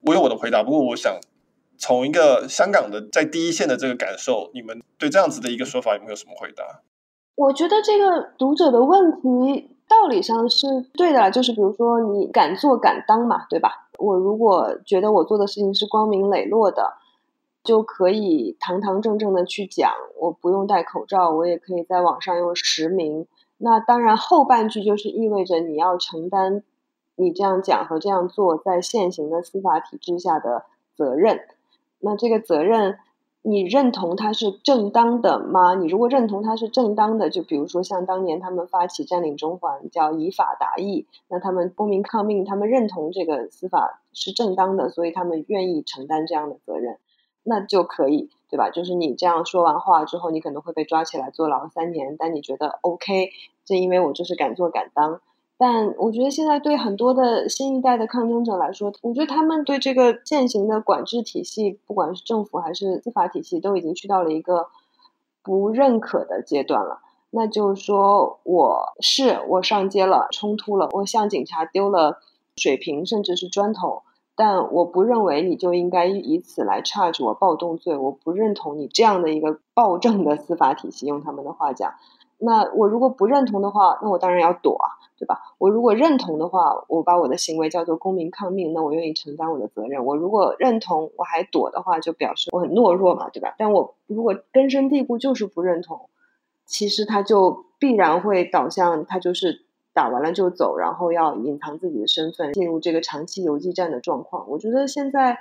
[0.00, 1.20] 我有我的回答，不过我想
[1.76, 6.82] 从一个香港的在第一线的这个感受，你们对这样子的一个说法有没有什么回答？
[7.36, 13.88] 我觉得这个读者的问题道理上是对的，就是比如说你敢做敢当嘛，对吧？
[13.98, 16.94] 我如果觉得我做的事情是光明磊落的，
[17.62, 23.28] 就可以堂堂正正的去讲，我不用戴口罩，我也可以在网上用实名。
[23.58, 26.62] 那当然，后半句就是意味着你要承担
[27.16, 31.40] 你这样讲和这样做在现行的司法体制下的责任。
[31.98, 32.98] 那这个责任，
[33.42, 35.74] 你认同它是正当的吗？
[35.74, 46.98] 你如果认同它是正当的，就比如说像当年他们发起占领中环叫以法达义，那他们公民抗命，他们认同这个司法是正当的，所以他们愿意承担这样的责任，
[47.42, 48.30] 那就可以。
[48.50, 48.70] 对吧？
[48.70, 53.30] 就是你这样说完话之后，你可能会被抓起来坐牢三年，但你觉得 OK，
[53.64, 55.20] 正因为我就是敢做敢当。
[55.60, 64.68] 但我觉得现在对很多的新一代的抗争者来说，我觉得他们对这个现行的管制体系，不管是政府还是司法体系，都已经去到了一个
[65.42, 67.00] 不认可的阶段了。
[67.30, 72.20] 那就是说，我是我上街了，冲突了，我向警察丢了
[72.56, 74.02] 水瓶，甚至是砖头，
[74.38, 77.96] 但我不认为你就应该以此来 charge 我暴动罪。
[77.96, 81.92] 我不认同你这样的一个暴政的司法体系，用他们的话讲。
[82.38, 84.86] 那我如果不认同的话，那我当然要躲啊，
[85.18, 85.40] 对吧？
[85.58, 90.04] 我如果认同的话，我把我的行为叫做公民抗命，那我愿意承担我的责任。
[90.04, 93.54] 我如果认同我还躲的话，就表示我很懦弱嘛，对吧？
[93.58, 96.08] 但我如果根深蒂固就是不认同。
[96.70, 99.64] 其实他就必然会导向他就是
[99.98, 104.48] 打完了就走，然后要隐藏自己的身份，进入这个长期游击战的状况。
[104.48, 105.36] 我觉得现在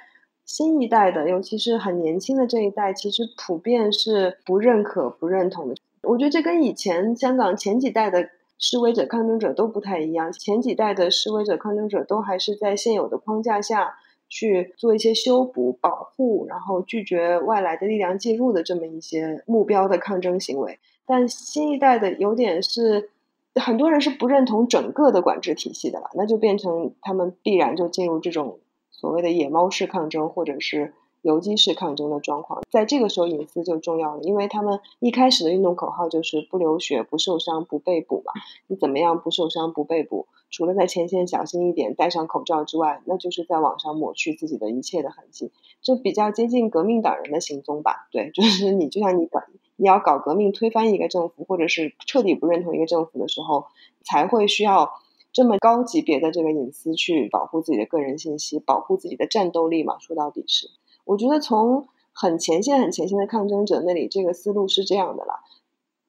[0.46, 5.76] 新一代的，尤其是很年轻的这一代，其实普遍是不认可、不认同的。
[6.02, 10.32] 我觉得这跟以前香港前几代的示威者、抗争者都不太一样。
[10.34, 20.80] 前几代的示威者、抗争者都还是在现有的框架下去做一些修补、保护，然后拒绝外来的力量介入的这么一些目标的抗争行为。
[21.06, 23.12] 但新一代的有点是，
[23.60, 28.60] 很多人是不认同整个的管制体系的了，那就变成他们必然就进入这种
[28.92, 32.62] 所谓的野猫式抗争，或者是游击式抗争的状况。
[32.70, 38.32] 在这个时候，隐私就重要了，因为他们一开始的运动口号就是不流血、不受伤、不被捕嘛。
[38.68, 40.28] 你怎么样不受伤、不被捕？
[40.50, 45.52] 除了在前线小心一点、戴上口罩之外，那就是在网上抹去自己的一切的痕迹。
[45.82, 48.08] 就比较接近革命党人的行踪吧？
[48.12, 49.42] 对，就是你就像你搞。
[49.78, 53.68] 你要搞革命，推翻一个政府，或者是彻底不认同一个政府的时候，
[54.04, 54.92] 才会需要
[55.32, 59.98] 这么高级别的这个隐私去保护自己的个人信息，保护自己的战斗力嘛。
[60.00, 60.70] 说到底是，
[61.06, 65.42] 我觉得从很前线、很前线的抗争者那里，这个思路是这样的啦。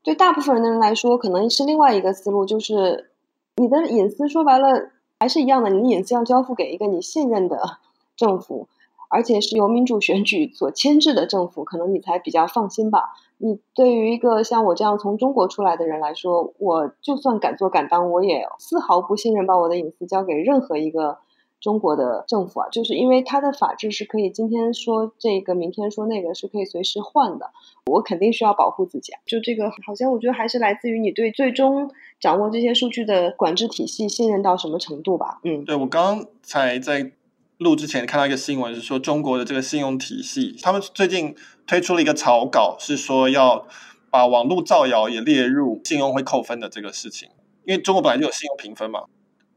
[0.02, 3.10] 对大部分人的人来说，可能是另外一个思路，就是
[3.56, 7.78] 你的隐私说白了还是一样的，你的隐私要交付给一个你信任的
[8.16, 8.68] 政府。
[9.10, 13.14] 而且是由民主选举所牵制的政府，可能你才比较放心吧。
[13.38, 21.18] 你对于一个像我这样从中国出来的人来说，我就算敢做敢当，我也丝毫不信任把我的隐私交给任何一个
[21.60, 22.68] 中国的政府啊。
[22.68, 27.50] 就是因为他的法治是可以今天说这个，明天说那个，是可以随时换的。
[27.86, 29.20] 我肯定需要保护自己啊。
[29.24, 35.40] 就这个，好像我觉得还是来自于你对最终掌握这些数据的管制体系信任到什么程度吧。
[35.44, 37.12] 嗯，对，我刚才在。
[37.58, 41.34] 录之前看到一个新闻，是说中国的这个信用体系，他们最近
[41.66, 43.66] 推出了一个草稿，是说要
[44.10, 47.28] 把网络造谣也列入信用会扣分的这个事情。
[47.64, 49.00] 因为中国本来就有信用评分嘛，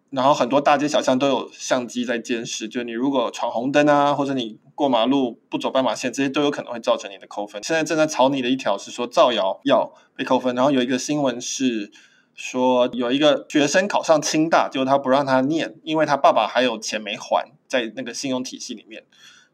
[0.10, 7.64] 然后很多大街小巷都有相机在监视，就你如果闯红灯啊，或者你过马路不走斑马线，这些都有可能会造成你的扣分。
[7.64, 11.92] 现在正在草拟的一条是说造谣要被扣分，然后有一个新闻是。
[12.42, 19.04] 说有一个学生考上清大，结果他不让他念，因为他爸爸还有钱没还，在那个信用体系里面，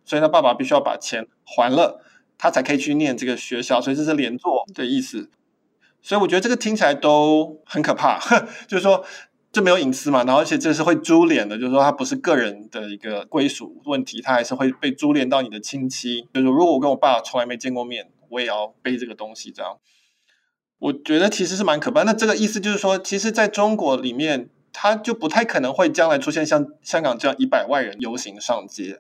[0.06, 2.02] 所以他爸爸必须要把钱还了，
[2.38, 5.30] 他才可以去念这个学校，所以这是连坐的意思。
[6.02, 8.18] 所以我觉得这个听起来都很可怕，
[8.70, 9.04] 就是说
[9.52, 16.26] 这没有隐私嘛，然后而且这是会株连的，就是说他不是个人的一个归属问题，他还是会被株连到你的亲戚。
[16.34, 19.78] 就是如果我跟我爸从来没见过面，我也要背这个东西，这样。
[20.80, 22.04] 我觉得其实是蛮可怕。
[22.04, 29.00] 那这个意思就是说，其实在中国里面，它就不太可能会将来出现像香港这样一百万人游行上街，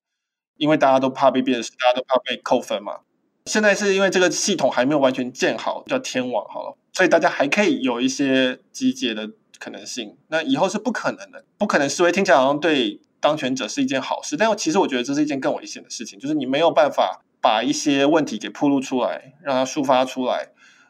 [0.57, 3.01] 因为大家都怕被辨识，大家都怕被扣分嘛。
[3.45, 10.17] 现在是因为这个系统还没有完全建好，叫天网好了，所以大家还可以有一些集结的可能性。
[10.29, 20.49] 那以后是不可能的，不可能示威，听起来好像对当权者是一件好事，但其实我觉得这是一件更危险的事情，就是你没有办法把一些问题给暴露出来，让它抒发出来。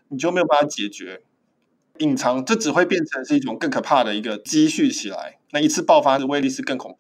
[0.10, 1.22] 你就没有办法解决，
[2.00, 6.98] 隐藏，这只会变成是一种更可怕的一个积蓄起来，那一次爆发的威力是更恐怖。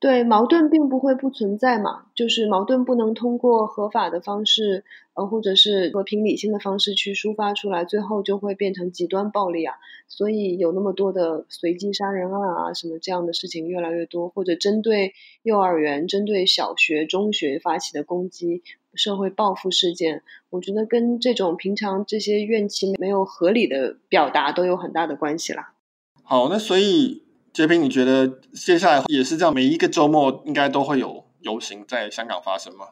[0.00, 4.84] 对，矛盾并不会不存在嘛，就是矛盾不能通过合法的方式，
[5.14, 9.74] 呃，或者是和平理性的方式去抒发出来，最后就会变成极端暴力啊。
[10.06, 18.62] 所以有那么多的随机杀人案啊，什么这样的事情越来越多，或者针对幼儿园、针对小学、中学发起的攻击、
[18.94, 25.72] 社会报复事件，我觉得跟这种平常这些怨气没有合理的表达都有很大的关系啦。
[26.22, 27.24] 好，那所以。
[27.58, 29.52] 杰平，你觉得接下来也是这样？
[29.52, 32.86] 每一个周末应该都会有游行在香港发生吗？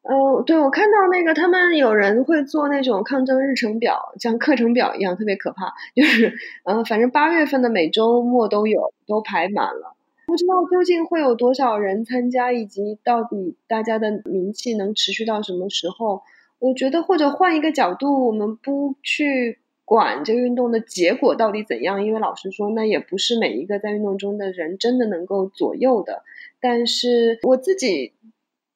[0.00, 5.74] 呃，对，我看到那个他们有人会做那种抗争日程表，像课程表一样，特别可怕。
[5.94, 6.32] 就是，
[6.64, 9.94] 呃，反正八月份的每周末都有，都排满了。
[10.24, 16.22] 不知道究竟会有多少人参加，以及到底大家的名气能持续到什么时候？
[16.58, 19.58] 我觉得，或者换一个角度，我们不去。
[19.94, 22.02] 管这个运动的结果到底怎样？
[22.02, 26.22] 因为老实说，那也不是每一个在运动中的人真的能够左右的。
[26.62, 28.14] 但是我自己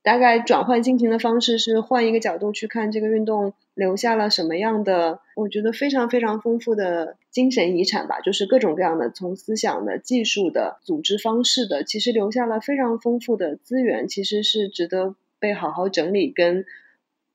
[0.03, 16.67] 大概转换心情的方式是换一个角度去看这个运动留下了什么样的，我觉得非常非常丰富的精神遗产吧，就是各种各样的从思想的、技术的、组织方式的，其实留下了非常丰富的资源，其实是值得被好好整理跟。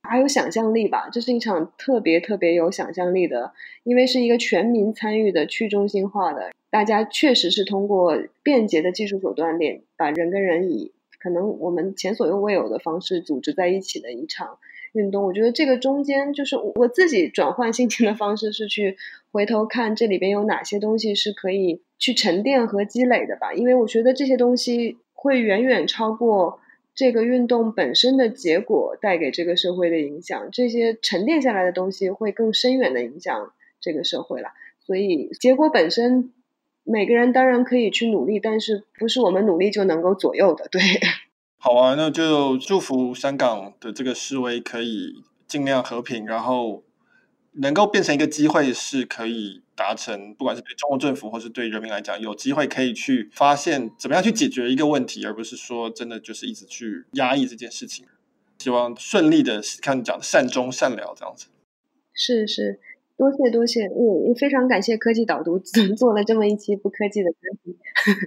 [0.03, 14.57] 还有想象力吧，这是一场特别特别有想象力的，因为是一个全民参与的去中心化的，大家确实是通过便捷的技术手段练，把人跟人以可能我们前所未有的方式组织在一起的一场
[14.93, 15.23] 运动。
[15.23, 18.97] 我觉得这个中间就是我自己转换心情的方式是去
[19.31, 26.59] 回头看这里边有哪些东西是可以去沉淀和积累的吧，因为我觉得这些东西会远远超过。
[26.93, 34.49] 这个运动本身的结果带给这个社会的影响，这些沉淀下来的东西会更深远的影响这个社会了。
[34.79, 36.31] 所以结果本身，
[36.83, 40.67] 每个人当然可以去努力，但是不是我们努力就能够左右的。
[40.69, 40.81] 对，
[41.57, 46.83] 好啊，那就祝福香港的这个示威可以尽量和平，然后
[47.53, 49.61] 能够变成一个机会，是可以。
[49.81, 58.05] 达成，不管是对中国政府或是对人民来讲，有机会可以去发现怎么样去解决一个问题，而不是说真的就是一直去压抑这件事情。
[58.59, 61.47] 希望顺利的，看你讲的善终善了这样子。
[62.13, 62.79] 是是，
[63.17, 65.57] 多谢多谢，嗯，也非常感谢科技导读
[65.97, 67.75] 做了这么一期不科技的专题。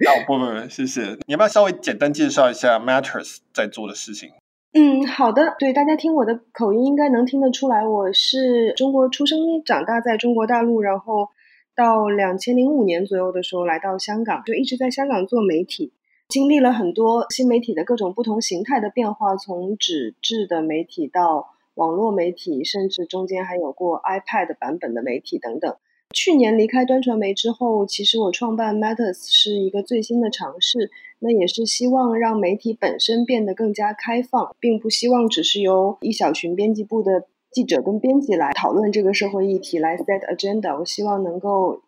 [0.05, 1.13] 哦，不不不，谢谢。
[1.25, 4.31] 你要不要稍微简单介绍一下 Matters 在做的事情？
[4.73, 5.55] 嗯，好的。
[5.57, 11.29] 对，大家听我的口音应该能听得出来，我是中国出生，长大在中国大陆，然后。
[11.75, 15.91] 到两千零五年左右的时候来到香港，就一直在香港做媒体，
[16.29, 25.75] 经历了很多新媒体的各种不同形态的变化，从纸质的媒体到网络媒体，甚至中间还有过 iPad 版本的媒体等等。
[26.13, 37.27] 去年离开端传媒之后，其实我创办 Matters 是一个最新的尝试，那也是希望让媒体本身变得更加开放，并不希望只是由一小群编辑部的。
[37.55, 40.77] 记者跟编辑来讨论这个社会议题，来 set agenda。
[40.77, 41.79] 我希望能够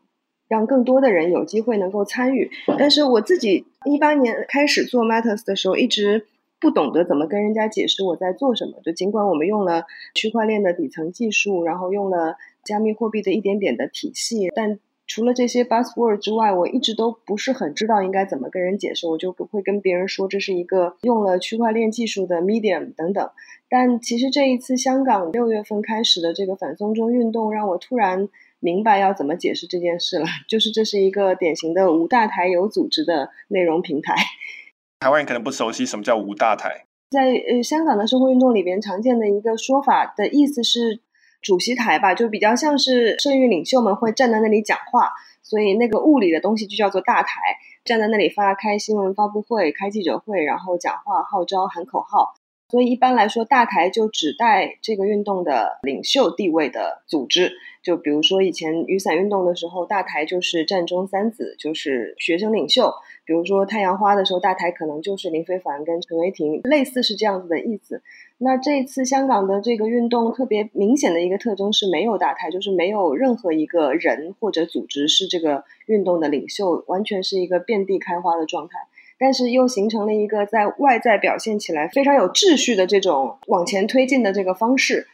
[0.47, 2.49] 让更多的人有机会能够参与。
[2.80, 6.26] 但是我自己一八年开始做 Matters 的时候，一直
[6.61, 8.80] 不懂得怎么跟人家解释我在做什么。
[8.82, 9.84] 就尽管我们用了
[10.15, 19.08] 区块链的底层技术，然后用了加密货币的一点点的体系，但除了这些 buzzword 之外，我一直都不是很知道应该怎么跟人解释。
[19.08, 23.30] 我就不会跟别人说这是一个用了区块链技术的 medium 等等。
[23.70, 28.28] 但其实这一次香港六月份开始的这个反送中运动，让我突然
[28.60, 30.26] 明白要怎么解释这件事了。
[30.47, 34.14] 就是这是一个典型的无大台有组织的内容平台。
[34.99, 36.84] 台湾人可能不熟悉什么叫无大台。
[37.10, 40.99] 在呃香港的社会运动里边，常见的一个说法的意思是
[41.41, 45.11] 主席台吧，就比较像是社运领袖们会站在那里讲话，
[45.43, 47.39] 所以那个物理的东西就叫做大台，
[47.85, 52.33] 站在那里发开新闻发布会、开记者会，然后讲话、号召、喊口号。
[52.70, 57.53] 所以一般来说，大台就指代这个运动的领袖地位的组织。
[57.82, 62.91] 就比如说以前雨伞运动的时候，大台就是战中三子，就是学生领袖。
[63.24, 68.01] 比如说太阳花的时候，大台可能就是林飞凡跟陈为廷，类似是这样子的意思。
[68.39, 78.80] 那这次香港的这个运动特别明显的一个特征是没有大台，就是没有任何一个人或者组织是这个运动的领袖，完全是一个遍地开花的状态。
[79.20, 85.07] 但是又形成了一个在外在表现起来非常有秩序的这种往前推进的这个方式。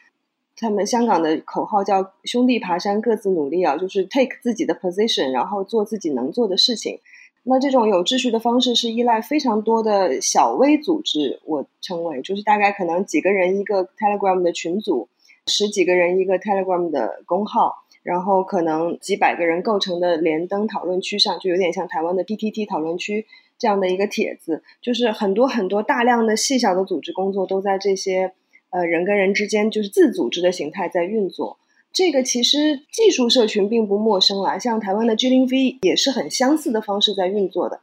[0.55, 6.99] 他们香港的口号叫“兄弟爬山，各自努力”啊，就是 take 自己的 position，然后做自己能做的事情。
[7.43, 15.09] 那这种有秩序的方式是依赖非常多的小微组织，我称为就是大概可能几个人一个 Telegram 的群组，
[15.47, 23.25] 十几个人一个 Telegram 的公号，然后可能几百个人构成的连登讨论区上，就有点像台湾的 PTT 讨论区。
[23.55, 28.33] 这样的一个帖子，就是很多很多大量的细小的组织工作都在这些
[28.71, 31.57] 呃人跟人之间，就是自组织的形态在运作。
[31.93, 37.79] 这个其实技术社群并不陌生啦，像台湾的 G0V 也是很相似的方式在运作的。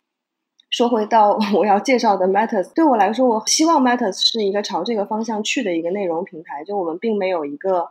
[0.68, 6.62] 说回到 我要介绍的 Matters，对我来说，我希望 Matters 是一个朝这个方向去的一个内容平台。
[6.64, 7.88] 就我们并没有一个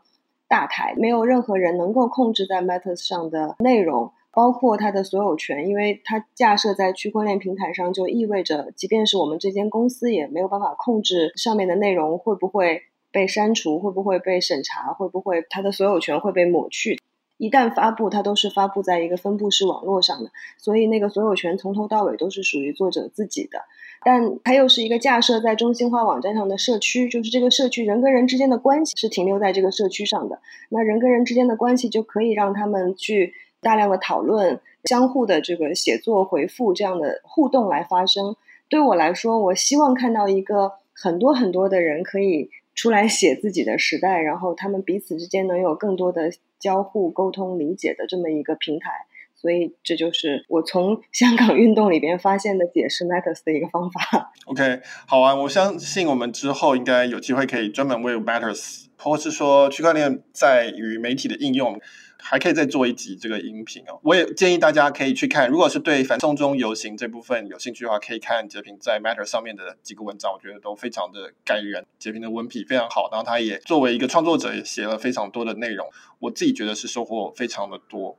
[0.49, 4.11] 大台，没有任何人能够控制在 Matters 上的内容。
[4.31, 16.99] 包括它的所有权，因为它架设在区块链平台上，就意味着，即便是我们这间公司也没有办法控制上面的内容会不会被删除，会不会被审查，会不会它的所有权会被抹去。
[17.37, 23.63] 一旦发布，它都是发布在一个分布式网络上的，所以那个所有权从头到尾都是属于作者自己的。
[24.03, 30.39] 但它又是一个架设在中心化网站上的社区，就是这个社区人跟人之间的关系是停留在这个社区上的。
[30.69, 33.33] 那人跟人之间的关系就可以让他们去。
[33.61, 38.37] 大量的讨论，相互的这个写作、回复这样的互动来发生。
[38.69, 48.91] 对我来说，我希望看到一个很多很多的人可以出来写自己的时代，然后他们彼此之间能有更多的交互、沟通、理解的这么一个平台。
[49.39, 54.33] 所以这就是我从香港运动里边发现的解释 Matters 的一个方法。
[54.45, 61.79] OK，好啊，我相信我们之后应该有机会可以专门为 Matters，或是说区块链在于媒体的应用，
[62.17, 63.99] 还可以再做一集这个音频哦。
[64.03, 71.85] 我也建议大家可以去看，如果是对反送中游行这部分有兴趣的话，可以看洁平在 Matters 上面的几个文章，我觉得都非常的感人。
[71.97, 75.87] 洁平的文笔非常好，然后他也作为一个创作者，也写了非常多的内容，
[76.19, 78.17] 我自己觉得是收获非常的多。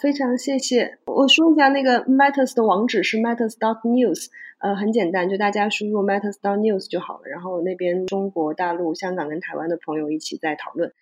[0.00, 0.98] 非常谢谢。
[1.06, 4.26] 我说一下那个 Matters 的网址是 Matters dot news，
[4.58, 7.28] 呃，很简单，就大家输入 Matters dot news 就好了。
[7.28, 10.92] 然后那边中国大陆、香港跟台湾的朋友一起在讨论。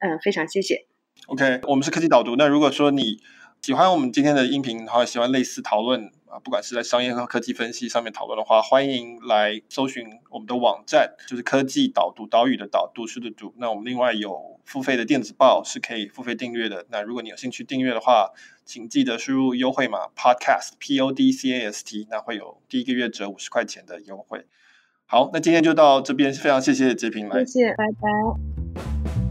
[0.00, 0.86] 嗯、非常谢谢。
[1.26, 2.34] OK，我们是科技导读。
[2.36, 3.18] 那如果说你
[3.62, 13.52] 喜欢我们今天的音频，然后喜欢类似讨论啊，不管是在商业和科技分析上面讨论的话，欢迎来搜寻我们的网站，就是科技导读岛屿的导读书的读。
[13.58, 16.86] 那我们另外有付费的电子报是可以付费订阅的。
[16.90, 18.30] 那如果你有兴趣订阅的话，
[18.64, 24.46] 请记得输入优惠码 Podcast P O D C A S T，那会有第一个月折五十块钱的优惠。
[25.06, 29.29] 好，那今天就到这边，非常谢谢洁平来，谢谢，拜拜。